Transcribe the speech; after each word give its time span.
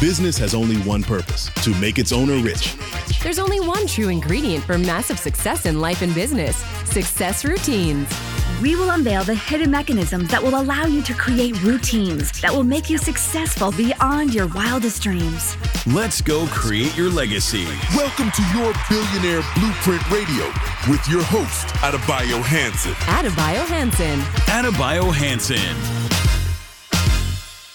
Business 0.00 0.38
has 0.38 0.54
only 0.54 0.76
one 0.82 1.02
purpose 1.02 1.50
to 1.64 1.74
make 1.80 1.98
its 1.98 2.12
owner 2.12 2.36
rich. 2.36 2.76
There's 3.20 3.40
only 3.40 3.58
one 3.58 3.84
true 3.88 4.10
ingredient 4.10 4.62
for 4.62 4.78
massive 4.78 5.18
success 5.18 5.66
in 5.66 5.80
life 5.80 6.02
and 6.02 6.14
business 6.14 6.56
success 6.84 7.44
routines. 7.44 8.08
We 8.62 8.76
will 8.76 8.90
unveil 8.90 9.24
the 9.24 9.34
hidden 9.34 9.72
mechanisms 9.72 10.30
that 10.30 10.40
will 10.40 10.60
allow 10.60 10.86
you 10.86 11.02
to 11.02 11.14
create 11.14 11.60
routines 11.64 12.30
that 12.42 12.52
will 12.52 12.62
make 12.62 12.88
you 12.88 12.96
successful 12.96 13.72
beyond 13.72 14.32
your 14.32 14.46
wildest 14.46 15.02
dreams. 15.02 15.56
Let's 15.84 16.20
go 16.20 16.46
create 16.46 16.96
your 16.96 17.10
legacy. 17.10 17.64
Welcome 17.96 18.30
to 18.30 18.42
your 18.54 18.72
Billionaire 18.88 19.42
Blueprint 19.56 20.08
Radio 20.12 20.46
with 20.88 21.04
your 21.08 21.24
host, 21.24 21.66
Adebayo 21.82 22.40
Hanson. 22.40 22.92
Adebayo 22.92 23.66
Hansen. 23.66 24.20
Adebayo 24.46 25.12
Hansen. 25.12 25.76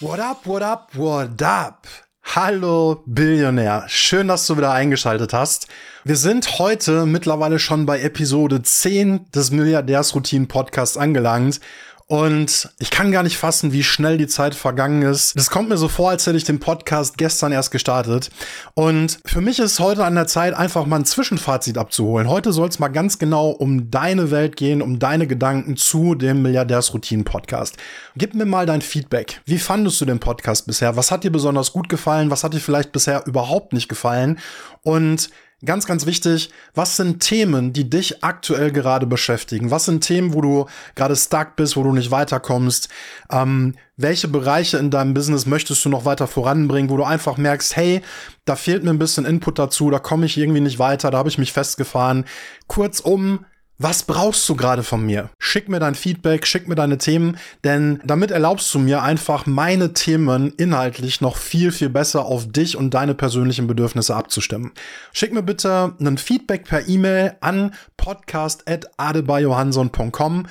What 0.00 0.18
up, 0.18 0.46
what 0.46 0.64
up, 0.64 0.96
what 0.96 1.40
up? 1.42 1.86
Hallo 2.34 3.02
Billionär, 3.06 3.84
schön, 3.88 4.28
dass 4.28 4.46
du 4.46 4.58
wieder 4.58 4.70
eingeschaltet 4.70 5.32
hast. 5.32 5.66
Wir 6.04 6.16
sind 6.16 6.58
heute 6.58 7.06
mittlerweile 7.06 7.58
schon 7.58 7.86
bei 7.86 8.02
Episode 8.02 8.60
10 8.60 9.30
des 9.32 9.50
Milliardärsroutinen 9.50 10.46
Podcasts 10.46 10.98
angelangt 10.98 11.58
und 12.08 12.70
ich 12.78 12.90
kann 12.90 13.12
gar 13.12 13.22
nicht 13.22 13.36
fassen, 13.36 13.72
wie 13.72 13.84
schnell 13.84 14.16
die 14.16 14.26
Zeit 14.26 14.54
vergangen 14.54 15.02
ist. 15.02 15.36
Das 15.36 15.50
kommt 15.50 15.68
mir 15.68 15.76
so 15.76 15.88
vor, 15.88 16.08
als 16.08 16.26
hätte 16.26 16.38
ich 16.38 16.44
den 16.44 16.58
Podcast 16.58 17.18
gestern 17.18 17.52
erst 17.52 17.70
gestartet. 17.70 18.30
Und 18.72 19.18
für 19.26 19.42
mich 19.42 19.58
ist 19.58 19.78
heute 19.78 20.06
an 20.06 20.14
der 20.14 20.26
Zeit, 20.26 20.54
einfach 20.54 20.86
mal 20.86 20.96
ein 20.96 21.04
Zwischenfazit 21.04 21.76
abzuholen. 21.76 22.26
Heute 22.26 22.54
soll 22.54 22.70
es 22.70 22.78
mal 22.78 22.88
ganz 22.88 23.18
genau 23.18 23.50
um 23.50 23.90
deine 23.90 24.30
Welt 24.30 24.56
gehen, 24.56 24.80
um 24.80 24.98
deine 24.98 25.26
Gedanken 25.26 25.76
zu 25.76 26.14
dem 26.14 26.40
Milliardärsroutinen-Podcast. 26.40 27.76
Gib 28.16 28.34
mir 28.34 28.46
mal 28.46 28.64
dein 28.64 28.80
Feedback. 28.80 29.42
Wie 29.44 29.58
fandest 29.58 30.00
du 30.00 30.06
den 30.06 30.18
Podcast 30.18 30.66
bisher? 30.66 30.96
Was 30.96 31.10
hat 31.10 31.24
dir 31.24 31.30
besonders 31.30 31.74
gut 31.74 31.90
gefallen? 31.90 32.30
Was 32.30 32.42
hat 32.42 32.54
dir 32.54 32.60
vielleicht 32.60 32.90
bisher 32.90 33.26
überhaupt 33.26 33.74
nicht 33.74 33.88
gefallen? 33.88 34.38
Und 34.82 35.28
Ganz, 35.64 35.86
ganz 35.86 36.06
wichtig, 36.06 36.50
was 36.74 36.96
sind 36.96 37.18
Themen, 37.18 37.72
die 37.72 37.90
dich 37.90 38.22
aktuell 38.22 38.70
gerade 38.70 39.06
beschäftigen? 39.06 39.72
Was 39.72 39.86
sind 39.86 40.04
Themen, 40.04 40.32
wo 40.32 40.40
du 40.40 40.66
gerade 40.94 41.16
stuck 41.16 41.56
bist, 41.56 41.76
wo 41.76 41.82
du 41.82 41.92
nicht 41.92 42.12
weiterkommst? 42.12 42.88
Ähm, 43.28 43.74
welche 43.96 44.28
Bereiche 44.28 44.78
in 44.78 44.92
deinem 44.92 45.14
Business 45.14 45.46
möchtest 45.46 45.84
du 45.84 45.88
noch 45.88 46.04
weiter 46.04 46.28
voranbringen, 46.28 46.90
wo 46.90 46.96
du 46.96 47.02
einfach 47.02 47.38
merkst, 47.38 47.74
hey, 47.74 48.02
da 48.44 48.54
fehlt 48.54 48.84
mir 48.84 48.90
ein 48.90 49.00
bisschen 49.00 49.26
Input 49.26 49.58
dazu, 49.58 49.90
da 49.90 49.98
komme 49.98 50.26
ich 50.26 50.38
irgendwie 50.38 50.60
nicht 50.60 50.78
weiter, 50.78 51.10
da 51.10 51.18
habe 51.18 51.28
ich 51.28 51.38
mich 51.38 51.52
festgefahren. 51.52 52.24
Kurzum, 52.68 53.44
was 53.78 54.02
brauchst 54.02 54.46
du 54.48 54.56
gerade 54.56 54.82
von 54.82 55.06
mir? 55.06 55.30
Schick 55.38 55.68
mir 55.68 55.78
dein 55.78 55.94
Feedback, 55.94 56.44
schick 56.46 56.66
mir 56.66 56.74
deine 56.74 56.98
Themen, 56.98 57.36
denn 57.62 58.00
damit 58.04 58.32
erlaubst 58.32 58.74
du 58.74 58.80
mir 58.80 59.02
einfach 59.02 59.46
meine 59.46 59.92
Themen 59.92 60.52
inhaltlich 60.56 61.20
noch 61.20 61.36
viel, 61.36 61.70
viel 61.70 61.88
besser 61.88 62.24
auf 62.24 62.50
dich 62.50 62.76
und 62.76 62.92
deine 62.92 63.14
persönlichen 63.14 63.68
Bedürfnisse 63.68 64.16
abzustimmen. 64.16 64.72
Schick 65.12 65.32
mir 65.32 65.44
bitte 65.44 65.94
ein 66.00 66.18
Feedback 66.18 66.64
per 66.64 66.88
E-Mail 66.88 67.36
an 67.40 67.72
podcast.adebayohanson.com 67.96 70.46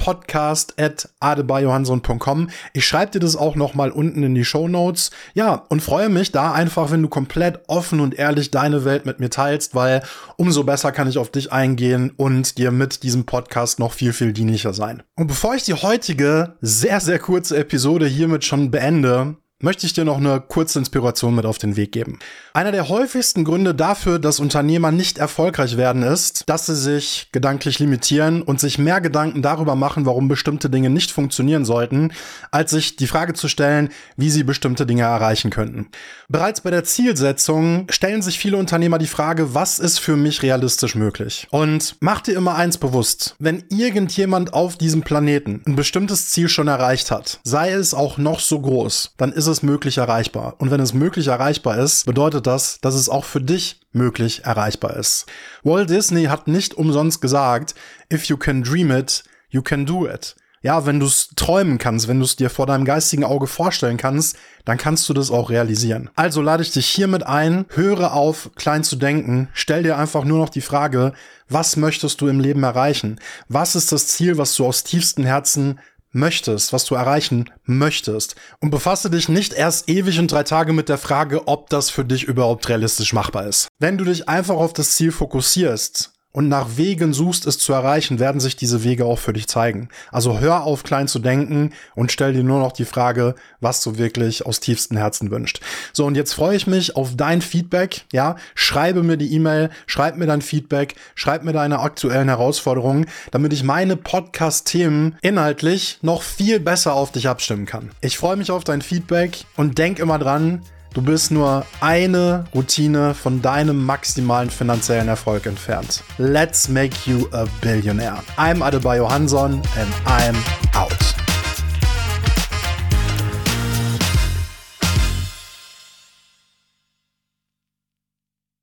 podcast.adebayohanson.com. 0.00 2.48
Ich 2.72 2.86
schreibe 2.86 3.12
dir 3.12 3.20
das 3.20 3.36
auch 3.36 3.54
noch 3.54 3.74
mal 3.74 3.90
unten 3.90 4.22
in 4.22 4.34
die 4.34 4.46
Show 4.46 4.66
Notes. 4.66 5.10
Ja, 5.34 5.66
und 5.68 5.82
freue 5.82 6.08
mich 6.08 6.32
da 6.32 6.52
einfach, 6.52 6.90
wenn 6.90 7.02
du 7.02 7.08
komplett 7.08 7.60
offen 7.68 8.00
und 8.00 8.18
ehrlich 8.18 8.50
deine 8.50 8.86
Welt 8.86 9.04
mit 9.04 9.20
mir 9.20 9.28
teilst, 9.28 9.74
weil 9.74 10.02
umso 10.36 10.64
besser 10.64 10.90
kann 10.90 11.06
ich 11.06 11.18
auf 11.18 11.30
dich 11.30 11.52
eingehen 11.52 12.14
und 12.16 12.56
dir 12.56 12.70
mit 12.70 13.02
diesem 13.02 13.26
Podcast 13.26 13.78
noch 13.78 13.92
viel, 13.92 14.14
viel 14.14 14.32
dienlicher 14.32 14.72
sein. 14.72 15.02
Und 15.16 15.26
bevor 15.26 15.54
ich 15.54 15.64
die 15.64 15.74
heutige 15.74 16.54
sehr, 16.62 17.00
sehr 17.00 17.18
kurze 17.18 17.58
Episode 17.58 18.06
hiermit 18.06 18.46
schon 18.46 18.70
beende, 18.70 19.36
möchte 19.60 19.86
ich 19.86 19.92
dir 19.92 20.04
noch 20.04 20.16
eine 20.16 20.40
kurze 20.40 20.78
Inspiration 20.78 21.34
mit 21.34 21.46
auf 21.46 21.58
den 21.58 21.76
Weg 21.76 21.92
geben. 21.92 22.18
Einer 22.52 22.72
der 22.72 22.88
häufigsten 22.88 23.44
Gründe 23.44 23.74
dafür, 23.74 24.18
dass 24.18 24.40
Unternehmer 24.40 24.90
nicht 24.90 25.18
erfolgreich 25.18 25.76
werden, 25.76 26.02
ist, 26.02 26.48
dass 26.48 26.66
sie 26.66 26.74
sich 26.74 27.28
gedanklich 27.32 27.78
limitieren 27.78 28.42
und 28.42 28.58
sich 28.58 28.78
mehr 28.78 29.00
Gedanken 29.00 29.42
darüber 29.42 29.76
machen, 29.76 30.06
warum 30.06 30.28
bestimmte 30.28 30.70
Dinge 30.70 30.90
nicht 30.90 31.10
funktionieren 31.10 31.64
sollten, 31.64 32.12
als 32.50 32.70
sich 32.70 32.96
die 32.96 33.06
Frage 33.06 33.34
zu 33.34 33.48
stellen, 33.48 33.90
wie 34.16 34.30
sie 34.30 34.42
bestimmte 34.42 34.86
Dinge 34.86 35.02
erreichen 35.02 35.50
könnten. 35.50 35.88
Bereits 36.28 36.60
bei 36.60 36.70
der 36.70 36.84
Zielsetzung 36.84 37.86
stellen 37.90 38.22
sich 38.22 38.38
viele 38.38 38.56
Unternehmer 38.56 38.98
die 38.98 39.06
Frage, 39.06 39.54
was 39.54 39.78
ist 39.78 39.98
für 39.98 40.16
mich 40.16 40.42
realistisch 40.42 40.94
möglich? 40.94 41.46
Und 41.50 41.96
mach 42.00 42.20
dir 42.20 42.36
immer 42.36 42.54
eins 42.54 42.78
bewusst, 42.78 43.36
wenn 43.38 43.64
irgendjemand 43.68 44.54
auf 44.54 44.76
diesem 44.76 45.02
Planeten 45.02 45.62
ein 45.66 45.76
bestimmtes 45.76 46.30
Ziel 46.30 46.48
schon 46.48 46.68
erreicht 46.68 47.10
hat, 47.10 47.40
sei 47.44 47.72
es 47.72 47.94
auch 47.94 48.16
noch 48.16 48.40
so 48.40 48.60
groß, 48.60 49.14
dann 49.16 49.32
ist 49.32 49.46
es 49.46 49.49
möglich 49.62 49.98
erreichbar. 49.98 50.54
Und 50.58 50.70
wenn 50.70 50.80
es 50.80 50.94
möglich 50.94 51.26
erreichbar 51.26 51.78
ist, 51.78 52.06
bedeutet 52.06 52.46
das, 52.46 52.80
dass 52.80 52.94
es 52.94 53.08
auch 53.08 53.24
für 53.24 53.40
dich 53.40 53.80
möglich 53.92 54.44
erreichbar 54.44 54.96
ist. 54.96 55.26
Walt 55.62 55.90
Disney 55.90 56.24
hat 56.24 56.48
nicht 56.48 56.74
umsonst 56.74 57.20
gesagt, 57.20 57.74
if 58.12 58.24
you 58.24 58.36
can 58.36 58.62
dream 58.62 58.90
it, 58.90 59.24
you 59.50 59.62
can 59.62 59.84
do 59.84 60.08
it. 60.08 60.36
Ja, 60.62 60.84
wenn 60.84 61.00
du 61.00 61.06
es 61.06 61.30
träumen 61.36 61.78
kannst, 61.78 62.06
wenn 62.06 62.18
du 62.18 62.26
es 62.26 62.36
dir 62.36 62.50
vor 62.50 62.66
deinem 62.66 62.84
geistigen 62.84 63.24
Auge 63.24 63.46
vorstellen 63.46 63.96
kannst, 63.96 64.36
dann 64.66 64.76
kannst 64.76 65.08
du 65.08 65.14
das 65.14 65.30
auch 65.30 65.48
realisieren. 65.48 66.10
Also 66.16 66.42
lade 66.42 66.62
ich 66.62 66.70
dich 66.70 66.86
hiermit 66.86 67.22
ein, 67.22 67.64
höre 67.70 68.12
auf, 68.12 68.50
klein 68.56 68.84
zu 68.84 68.96
denken, 68.96 69.48
stell 69.54 69.82
dir 69.82 69.96
einfach 69.96 70.24
nur 70.24 70.38
noch 70.38 70.50
die 70.50 70.60
Frage, 70.60 71.14
was 71.48 71.76
möchtest 71.76 72.20
du 72.20 72.28
im 72.28 72.40
Leben 72.40 72.62
erreichen? 72.62 73.18
Was 73.48 73.74
ist 73.74 73.90
das 73.90 74.06
Ziel, 74.08 74.36
was 74.36 74.54
du 74.54 74.66
aus 74.66 74.84
tiefstem 74.84 75.24
Herzen 75.24 75.80
möchtest, 76.12 76.72
was 76.72 76.84
du 76.84 76.94
erreichen 76.94 77.50
möchtest. 77.64 78.36
Und 78.60 78.70
befasse 78.70 79.10
dich 79.10 79.28
nicht 79.28 79.52
erst 79.52 79.88
ewig 79.88 80.18
und 80.18 80.30
drei 80.32 80.42
Tage 80.42 80.72
mit 80.72 80.88
der 80.88 80.98
Frage, 80.98 81.46
ob 81.48 81.70
das 81.70 81.90
für 81.90 82.04
dich 82.04 82.24
überhaupt 82.24 82.68
realistisch 82.68 83.12
machbar 83.12 83.46
ist. 83.46 83.68
Wenn 83.78 83.98
du 83.98 84.04
dich 84.04 84.28
einfach 84.28 84.56
auf 84.56 84.72
das 84.72 84.96
Ziel 84.96 85.12
fokussierst, 85.12 86.12
und 86.32 86.48
nach 86.48 86.76
Wegen 86.76 87.12
suchst, 87.12 87.46
es 87.46 87.58
zu 87.58 87.72
erreichen, 87.72 88.18
werden 88.18 88.40
sich 88.40 88.56
diese 88.56 88.84
Wege 88.84 89.04
auch 89.04 89.18
für 89.18 89.32
dich 89.32 89.48
zeigen. 89.48 89.88
Also 90.12 90.38
hör 90.38 90.62
auf, 90.62 90.84
klein 90.84 91.08
zu 91.08 91.18
denken 91.18 91.72
und 91.94 92.12
stell 92.12 92.32
dir 92.32 92.44
nur 92.44 92.60
noch 92.60 92.72
die 92.72 92.84
Frage, 92.84 93.34
was 93.60 93.82
du 93.82 93.98
wirklich 93.98 94.46
aus 94.46 94.60
tiefstem 94.60 94.96
Herzen 94.96 95.30
wünscht. 95.30 95.60
So, 95.92 96.06
und 96.06 96.14
jetzt 96.14 96.32
freue 96.32 96.56
ich 96.56 96.66
mich 96.66 96.94
auf 96.96 97.16
dein 97.16 97.42
Feedback. 97.42 98.02
Ja, 98.12 98.36
schreibe 98.54 99.02
mir 99.02 99.16
die 99.16 99.34
E-Mail, 99.34 99.70
schreib 99.86 100.16
mir 100.16 100.26
dein 100.26 100.42
Feedback, 100.42 100.94
schreib 101.14 101.42
mir 101.42 101.52
deine 101.52 101.80
aktuellen 101.80 102.28
Herausforderungen, 102.28 103.06
damit 103.32 103.52
ich 103.52 103.64
meine 103.64 103.96
Podcast-Themen 103.96 105.16
inhaltlich 105.22 105.98
noch 106.02 106.22
viel 106.22 106.60
besser 106.60 106.94
auf 106.94 107.10
dich 107.10 107.28
abstimmen 107.28 107.66
kann. 107.66 107.90
Ich 108.00 108.18
freue 108.18 108.36
mich 108.36 108.50
auf 108.50 108.64
dein 108.64 108.82
Feedback 108.82 109.44
und 109.56 109.78
denk 109.78 109.98
immer 109.98 110.18
dran, 110.18 110.62
Du 110.92 111.02
bist 111.02 111.30
nur 111.30 111.64
eine 111.80 112.44
Routine 112.52 113.14
von 113.14 113.40
deinem 113.40 113.84
maximalen 113.84 114.50
finanziellen 114.50 115.06
Erfolg 115.06 115.46
entfernt. 115.46 116.02
Let's 116.18 116.68
make 116.68 117.08
you 117.08 117.28
a 117.32 117.46
billionaire. 117.60 118.18
I'm 118.36 118.60
Adebayo 118.60 119.08
Hanson 119.08 119.62
and 119.76 119.92
I'm 120.04 120.34